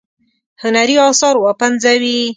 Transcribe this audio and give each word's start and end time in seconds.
هنري 0.61 0.95
آثار 1.09 1.35
وپنځوي. 1.43 2.19